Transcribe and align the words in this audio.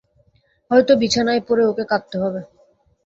হয়তো 0.71 0.91
বিছানায় 1.01 1.41
পড়ে 1.47 1.63
ওকে 1.67 1.83
কাঁদতে 1.91 2.15
হবে। 2.23 2.41